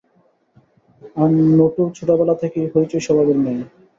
[1.15, 3.63] আর নুটু ছোটবেলা থেকেই হৈচৈ স্বভাবের মেয়ে!